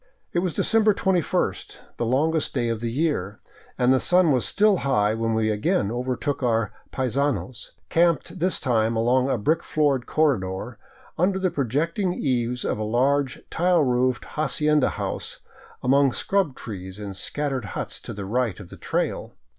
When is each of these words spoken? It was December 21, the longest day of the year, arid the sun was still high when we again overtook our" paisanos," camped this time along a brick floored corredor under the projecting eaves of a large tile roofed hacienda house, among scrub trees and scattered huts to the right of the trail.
It 0.33 0.39
was 0.39 0.53
December 0.53 0.95
21, 0.95 1.53
the 1.97 2.07
longest 2.07 2.55
day 2.55 2.69
of 2.69 2.79
the 2.79 2.89
year, 2.89 3.39
arid 3.77 3.93
the 3.93 3.99
sun 3.99 4.31
was 4.31 4.45
still 4.45 4.77
high 4.77 5.13
when 5.13 5.35
we 5.35 5.51
again 5.51 5.91
overtook 5.91 6.41
our" 6.41 6.71
paisanos," 6.91 7.69
camped 7.89 8.39
this 8.39 8.59
time 8.59 8.95
along 8.95 9.29
a 9.29 9.37
brick 9.37 9.61
floored 9.61 10.07
corredor 10.07 10.79
under 11.19 11.37
the 11.37 11.51
projecting 11.51 12.13
eaves 12.15 12.65
of 12.65 12.79
a 12.79 12.83
large 12.83 13.41
tile 13.51 13.83
roofed 13.83 14.25
hacienda 14.25 14.89
house, 14.89 15.37
among 15.83 16.13
scrub 16.13 16.55
trees 16.55 16.97
and 16.97 17.15
scattered 17.15 17.65
huts 17.75 17.99
to 17.99 18.11
the 18.11 18.25
right 18.25 18.59
of 18.59 18.69
the 18.71 18.77
trail. 18.77 19.35